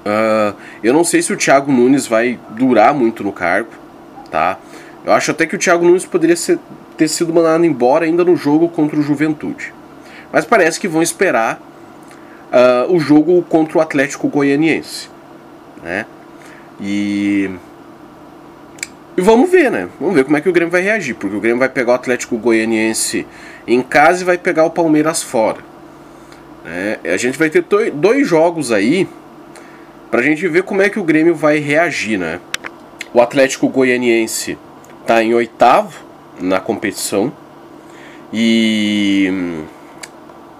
Uh, 0.00 0.56
eu 0.82 0.94
não 0.94 1.04
sei 1.04 1.20
se 1.20 1.32
o 1.32 1.36
Thiago 1.36 1.70
Nunes 1.70 2.06
vai 2.06 2.38
durar 2.50 2.94
muito 2.94 3.22
no 3.22 3.32
cargo, 3.32 3.70
tá? 4.30 4.58
Eu 5.04 5.12
acho 5.12 5.30
até 5.30 5.46
que 5.46 5.54
o 5.54 5.58
Thiago 5.58 5.84
Nunes 5.84 6.06
poderia 6.06 6.36
ser, 6.36 6.58
ter 6.96 7.06
sido 7.06 7.32
mandado 7.34 7.64
embora 7.64 8.06
ainda 8.06 8.24
no 8.24 8.34
jogo 8.34 8.68
contra 8.68 8.98
o 8.98 9.02
Juventude. 9.02 9.74
Mas 10.32 10.44
parece 10.44 10.80
que 10.80 10.88
vão 10.88 11.02
esperar 11.02 11.60
uh, 12.50 12.92
o 12.92 12.98
jogo 12.98 13.42
contra 13.42 13.78
o 13.78 13.80
Atlético 13.80 14.28
Goianiense, 14.28 15.08
né? 15.82 16.06
E 16.80 17.50
e 19.20 19.22
vamos 19.22 19.50
ver, 19.50 19.70
né? 19.70 19.86
Vamos 20.00 20.14
ver 20.14 20.24
como 20.24 20.38
é 20.38 20.40
que 20.40 20.48
o 20.48 20.52
Grêmio 20.52 20.72
vai 20.72 20.80
reagir, 20.80 21.14
porque 21.14 21.36
o 21.36 21.40
Grêmio 21.40 21.58
vai 21.58 21.68
pegar 21.68 21.92
o 21.92 21.94
Atlético 21.94 22.38
Goianiense 22.38 23.26
em 23.66 23.82
casa 23.82 24.22
e 24.22 24.24
vai 24.24 24.38
pegar 24.38 24.64
o 24.64 24.70
Palmeiras 24.70 25.22
fora. 25.22 25.58
É, 26.64 26.98
a 27.04 27.18
gente 27.18 27.38
vai 27.38 27.50
ter 27.50 27.62
dois 27.92 28.26
jogos 28.26 28.72
aí 28.72 29.06
pra 30.10 30.22
gente 30.22 30.48
ver 30.48 30.62
como 30.62 30.80
é 30.80 30.88
que 30.88 30.98
o 30.98 31.04
Grêmio 31.04 31.34
vai 31.34 31.58
reagir, 31.58 32.18
né? 32.18 32.40
O 33.12 33.20
Atlético 33.20 33.68
Goianiense 33.68 34.56
tá 35.06 35.22
em 35.22 35.34
oitavo 35.34 35.98
na 36.40 36.58
competição 36.58 37.30
e 38.32 39.28
hum, 39.30 39.64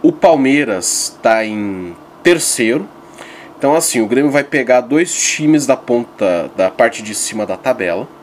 o 0.03 0.13
Palmeiras 0.13 1.19
tá 1.23 1.47
em 1.47 1.97
terceiro. 2.23 2.87
Então 3.59 3.75
assim, 3.75 4.03
o 4.03 4.07
Grêmio 4.07 4.31
vai 4.31 4.45
pegar 4.45 4.83
dois 4.83 5.15
times 5.15 5.67
da 5.67 5.79
ponta 5.79 6.51
da 6.55 6.71
parte 6.71 7.03
de 7.03 7.15
cima 7.15 7.47
da 7.47 7.57
tabela 7.57 8.20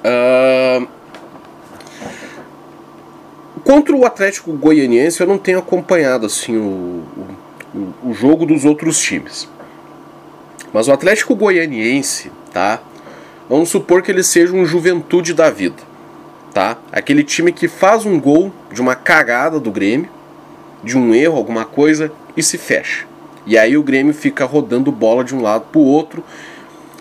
Uh, 0.00 0.88
contra 3.64 3.94
o 3.94 4.06
Atlético 4.06 4.52
Goianiense 4.52 5.20
eu 5.20 5.26
não 5.26 5.36
tenho 5.36 5.58
acompanhado 5.58 6.24
assim 6.24 6.56
o, 6.56 7.04
o, 7.74 8.08
o, 8.10 8.14
jogo 8.14 8.46
dos 8.46 8.64
outros 8.64 8.98
times. 8.98 9.48
Mas 10.72 10.88
o 10.88 10.92
Atlético 10.92 11.34
Goianiense, 11.34 12.32
tá? 12.52 12.80
Vamos 13.48 13.68
supor 13.68 14.02
que 14.02 14.10
ele 14.10 14.22
seja 14.22 14.54
um 14.54 14.64
juventude 14.64 15.34
da 15.34 15.50
vida, 15.50 15.82
tá? 16.54 16.78
Aquele 16.90 17.22
time 17.22 17.52
que 17.52 17.68
faz 17.68 18.06
um 18.06 18.18
gol 18.18 18.52
de 18.72 18.80
uma 18.80 18.94
cagada 18.94 19.60
do 19.60 19.70
Grêmio, 19.70 20.08
de 20.82 20.96
um 20.96 21.14
erro, 21.14 21.36
alguma 21.36 21.64
coisa, 21.64 22.10
e 22.36 22.42
se 22.42 22.56
fecha. 22.56 23.06
E 23.44 23.58
aí 23.58 23.76
o 23.76 23.82
Grêmio 23.82 24.14
fica 24.14 24.44
rodando 24.44 24.90
bola 24.90 25.24
de 25.24 25.34
um 25.34 25.42
lado 25.42 25.66
pro 25.70 25.80
outro 25.80 26.24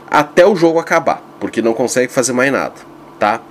até 0.09 0.45
o 0.45 0.55
jogo 0.55 0.79
acabar, 0.79 1.23
porque 1.39 1.61
não 1.61 1.73
consegue 1.73 2.11
fazer 2.11 2.33
mais 2.33 2.51
nada 2.51 2.88
tá? 3.19 3.41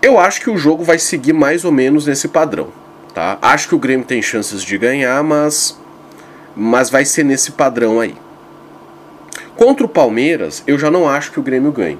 Eu 0.00 0.18
acho 0.18 0.40
que 0.40 0.50
o 0.50 0.56
jogo 0.56 0.84
vai 0.84 0.98
seguir 0.98 1.32
mais 1.32 1.64
ou 1.64 1.72
menos 1.72 2.06
nesse 2.06 2.28
padrão. 2.28 2.68
Tá? 3.14 3.38
Acho 3.42 3.68
que 3.68 3.74
o 3.74 3.78
Grêmio 3.78 4.06
tem 4.06 4.22
chances 4.22 4.62
de 4.62 4.78
ganhar, 4.78 5.22
mas, 5.24 5.76
mas 6.54 6.90
vai 6.90 7.04
ser 7.04 7.24
nesse 7.24 7.52
padrão 7.52 7.98
aí. 7.98 8.14
Contra 9.56 9.84
o 9.84 9.88
Palmeiras, 9.88 10.62
eu 10.66 10.78
já 10.78 10.88
não 10.88 11.08
acho 11.08 11.32
que 11.32 11.40
o 11.40 11.42
Grêmio 11.42 11.72
ganhe. 11.72 11.98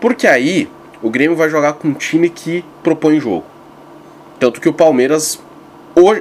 Porque 0.00 0.26
aí 0.26 0.68
o 1.00 1.08
Grêmio 1.08 1.36
vai 1.36 1.48
jogar 1.48 1.74
com 1.74 1.88
um 1.88 1.94
time 1.94 2.28
que 2.28 2.64
propõe 2.82 3.20
jogo. 3.20 3.44
Tanto 4.40 4.60
que 4.60 4.68
o 4.68 4.72
Palmeiras 4.72 5.40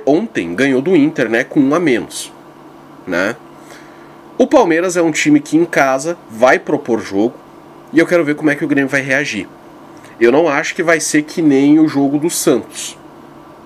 ontem 0.06 0.54
ganhou 0.54 0.82
do 0.82 0.96
Inter, 0.96 1.30
né, 1.30 1.44
com 1.44 1.60
um 1.60 1.74
a 1.74 1.80
menos, 1.80 2.32
né? 3.08 3.36
O 4.38 4.46
Palmeiras 4.46 4.96
é 4.96 5.02
um 5.02 5.12
time 5.12 5.40
que 5.40 5.58
em 5.58 5.66
casa 5.66 6.18
vai 6.30 6.60
propor 6.60 7.02
jogo 7.02 7.34
e 7.92 8.00
eu 8.00 8.06
quero 8.06 8.24
ver 8.24 8.36
como 8.36 8.50
é 8.50 8.56
que 8.56 8.64
o 8.64 8.68
Grêmio 8.68 8.90
vai 8.90 9.02
reagir. 9.02 9.48
Eu 10.20 10.32
não 10.32 10.48
acho 10.48 10.76
que 10.76 10.84
vai 10.84 11.00
ser 11.00 11.24
que 11.24 11.42
nem 11.42 11.80
o 11.80 11.88
jogo 11.88 12.18
do 12.18 12.30
Santos, 12.30 12.98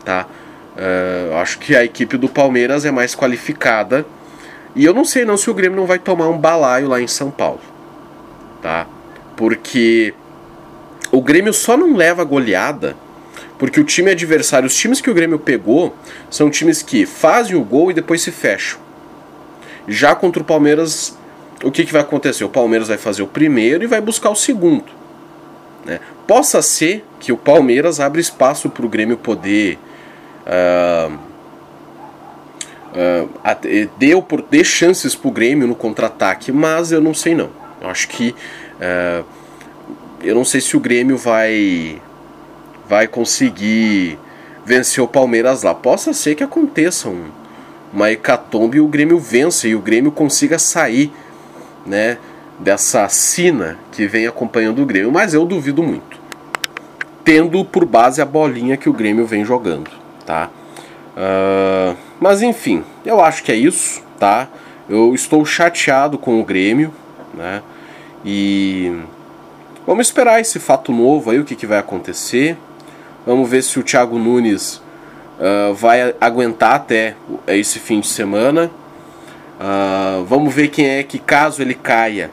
tá? 0.06 0.28
Uh, 0.76 1.36
acho 1.36 1.60
que 1.60 1.76
a 1.76 1.84
equipe 1.84 2.18
do 2.18 2.28
Palmeiras 2.28 2.84
é 2.86 2.92
mais 2.92 3.16
qualificada 3.16 4.06
e 4.76 4.84
eu 4.84 4.94
não 4.94 5.06
sei 5.06 5.24
não 5.24 5.38
se 5.38 5.50
o 5.50 5.54
Grêmio 5.54 5.78
não 5.78 5.86
vai 5.86 6.00
tomar 6.00 6.28
um 6.30 6.38
balaio 6.38 6.88
lá 6.88 7.00
em 7.00 7.08
São 7.08 7.30
Paulo. 7.30 7.62
Tá? 8.62 8.88
Porque 9.36 10.14
o 11.12 11.22
Grêmio 11.22 11.54
só 11.54 11.78
não 11.78 11.96
leva 11.96 12.24
goleada 12.24 12.96
porque 13.58 13.80
o 13.80 13.84
time 13.84 14.12
adversário, 14.12 14.68
os 14.68 14.76
times 14.76 15.00
que 15.00 15.10
o 15.10 15.14
Grêmio 15.14 15.40
pegou, 15.40 15.96
são 16.30 16.50
times 16.50 16.82
que 16.82 17.06
fazem 17.06 17.56
o 17.56 17.64
gol 17.64 17.92
e 17.92 17.94
depois 17.94 18.22
se 18.22 18.32
fecham. 18.32 18.80
Já 19.88 20.16
contra 20.16 20.42
o 20.42 20.46
Palmeiras, 20.46 21.18
o 21.64 21.72
que, 21.72 21.86
que 21.86 21.94
vai 21.94 22.02
acontecer? 22.02 22.44
O 22.44 22.50
Palmeiras 22.50 22.88
vai 22.88 22.98
fazer 22.98 23.22
o 23.22 23.28
primeiro 23.28 23.84
e 23.84 23.88
vai 23.88 24.02
buscar 24.02 24.30
o 24.32 24.36
segundo. 24.36 24.86
Né? 25.86 26.00
Possa 26.28 26.62
ser 26.62 27.06
que 27.20 27.32
o 27.32 27.38
Palmeiras 27.38 28.00
abra 28.00 28.20
espaço 28.20 28.70
para 28.70 28.86
o 28.86 28.90
Grêmio 28.90 29.18
poder. 29.18 29.78
Uh, 30.46 31.14
uh, 32.94 33.90
deu 33.98 34.22
por 34.22 34.42
dê 34.42 34.64
chances 34.64 35.16
pro 35.16 35.32
Grêmio 35.32 35.68
no 35.68 35.76
contra-ataque, 35.76 36.52
mas 36.52 36.92
eu 36.92 37.02
não 37.02 37.14
sei 37.14 37.36
não. 37.36 37.50
Eu 37.82 37.90
acho 37.90 38.08
que 38.08 38.36
uh, 38.80 39.26
eu 40.22 40.34
não 40.34 40.46
sei 40.46 40.62
se 40.62 40.78
o 40.78 40.80
Grêmio 40.80 41.18
vai 41.18 42.02
vai 42.88 43.08
conseguir 43.08 44.18
vencer 44.66 45.04
o 45.04 45.08
Palmeiras 45.08 45.64
lá. 45.64 45.74
Possa 45.74 46.14
ser 46.14 46.36
que 46.36 46.44
aconteça 46.44 47.10
um, 47.10 47.26
uma 47.92 48.12
hecatombe 48.12 48.78
e 48.78 48.82
o 48.82 48.88
Grêmio 48.88 49.20
vença 49.20 49.68
e 49.68 49.76
o 49.76 49.80
Grêmio 49.80 50.12
consiga 50.12 50.58
sair, 50.58 51.12
né, 51.86 52.18
dessa 52.60 53.08
sina 53.10 53.78
que 53.92 54.08
vem 54.08 54.28
acompanhando 54.28 54.82
o 54.82 54.86
Grêmio, 54.86 55.12
mas 55.12 55.34
eu 55.34 55.46
duvido 55.46 55.84
muito. 55.84 56.22
Tendo 57.24 57.64
por 57.64 57.86
base 57.86 58.22
a 58.22 58.26
bolinha 58.26 58.78
que 58.78 58.90
o 58.90 58.94
Grêmio 58.94 59.26
vem 59.26 59.46
jogando, 59.46 59.90
tá? 60.26 60.50
Uh, 61.16 61.96
mas 62.20 62.42
enfim, 62.42 62.84
eu 63.06 63.22
acho 63.22 63.44
que 63.44 63.52
é 63.52 63.56
isso, 63.56 64.02
tá? 64.20 64.48
Eu 64.90 65.14
estou 65.14 65.46
chateado 65.46 66.18
com 66.18 66.40
o 66.40 66.44
Grêmio, 66.44 66.94
né? 67.34 67.62
E 68.26 68.92
vamos 69.86 70.08
esperar 70.08 70.40
esse 70.40 70.60
fato 70.60 70.92
novo 70.92 71.32
aí, 71.32 71.40
o 71.40 71.46
que, 71.46 71.56
que 71.56 71.68
vai 71.68 71.80
acontecer. 71.80 72.58
Vamos 73.26 73.50
ver 73.50 73.62
se 73.64 73.80
o 73.80 73.84
Thiago 73.84 74.18
Nunes 74.18 74.82
uh, 75.40 75.74
vai 75.74 76.14
aguentar 76.20 76.76
até 76.76 77.16
esse 77.48 77.80
fim 77.80 78.00
de 78.00 78.08
semana. 78.08 78.70
Uh, 79.60 80.26
vamos 80.26 80.54
ver 80.54 80.70
quem 80.70 80.88
é 80.88 81.04
que, 81.04 81.20
caso 81.20 81.62
ele 81.62 81.74
caia, 81.74 82.32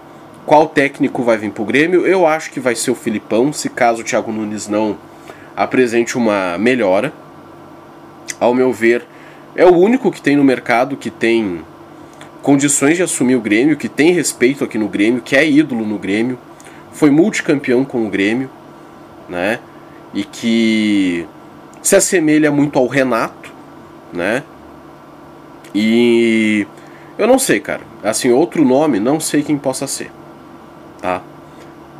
qual 0.50 0.66
técnico 0.66 1.22
vai 1.22 1.38
vir 1.38 1.52
para 1.52 1.62
o 1.62 1.64
Grêmio. 1.64 2.04
Eu 2.04 2.26
acho 2.26 2.50
que 2.50 2.58
vai 2.58 2.74
ser 2.74 2.90
o 2.90 2.94
Filipão, 2.96 3.52
se 3.52 3.68
caso 3.68 4.00
o 4.00 4.04
Thiago 4.04 4.32
Nunes 4.32 4.66
não 4.66 4.98
apresente 5.54 6.18
uma 6.18 6.58
melhora 6.58 7.12
ao 8.40 8.52
meu 8.52 8.72
ver, 8.72 9.06
é 9.54 9.64
o 9.64 9.76
único 9.76 10.10
que 10.10 10.20
tem 10.20 10.34
no 10.34 10.42
mercado 10.42 10.96
que 10.96 11.08
tem 11.08 11.60
condições 12.42 12.96
de 12.96 13.02
assumir 13.04 13.36
o 13.36 13.40
Grêmio, 13.40 13.76
que 13.76 13.88
tem 13.88 14.10
respeito 14.10 14.64
aqui 14.64 14.76
no 14.76 14.88
Grêmio, 14.88 15.22
que 15.22 15.36
é 15.36 15.48
ídolo 15.48 15.86
no 15.86 15.96
Grêmio, 15.96 16.36
foi 16.90 17.10
multicampeão 17.10 17.84
com 17.84 18.04
o 18.04 18.10
Grêmio, 18.10 18.50
né? 19.28 19.60
E 20.12 20.24
que 20.24 21.28
se 21.80 21.94
assemelha 21.94 22.50
muito 22.50 22.76
ao 22.76 22.88
Renato, 22.88 23.52
né? 24.12 24.42
E 25.72 26.66
eu 27.16 27.28
não 27.28 27.38
sei, 27.38 27.60
cara. 27.60 27.82
Assim, 28.02 28.32
outro 28.32 28.64
nome, 28.64 28.98
não 28.98 29.20
sei 29.20 29.44
quem 29.44 29.56
possa 29.56 29.86
ser, 29.86 30.10
tá? 31.00 31.22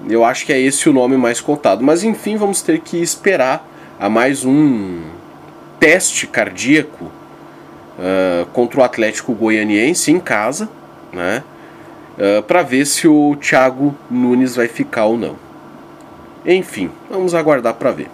Eu 0.09 0.25
acho 0.25 0.47
que 0.47 0.53
é 0.53 0.61
esse 0.61 0.89
o 0.89 0.93
nome 0.93 1.17
mais 1.17 1.41
cotado, 1.41 1.85
mas 1.85 2.03
enfim, 2.03 2.37
vamos 2.37 2.63
ter 2.63 2.81
que 2.81 2.97
esperar 2.97 3.67
a 3.99 4.09
mais 4.09 4.45
um 4.45 5.03
teste 5.79 6.27
cardíaco 6.27 7.05
uh, 7.05 8.47
contra 8.53 8.81
o 8.81 8.83
Atlético 8.83 9.35
Goianiense 9.35 10.11
em 10.11 10.19
casa, 10.19 10.69
né? 11.13 11.43
Uh, 12.17 12.43
para 12.43 12.63
ver 12.63 12.87
se 12.87 13.07
o 13.09 13.37
Thiago 13.37 13.95
Nunes 14.11 14.57
vai 14.57 14.69
ficar 14.69 15.07
ou 15.07 15.19
não. 15.19 15.37
Enfim, 16.45 16.91
vamos 17.11 17.35
aguardar 17.35 17.75
para 17.75 17.93
ver. 17.93 18.09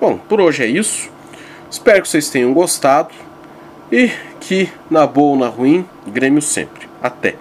Bom, 0.00 0.16
por 0.16 0.40
hoje 0.40 0.64
é 0.64 0.66
isso. 0.66 1.10
Espero 1.70 2.02
que 2.02 2.08
vocês 2.08 2.28
tenham 2.28 2.52
gostado 2.52 3.10
e 3.90 4.10
que, 4.40 4.68
na 4.90 5.06
boa 5.06 5.32
ou 5.32 5.36
na 5.36 5.48
ruim, 5.48 5.86
Grêmio 6.06 6.42
sempre. 6.42 6.88
Até! 7.02 7.36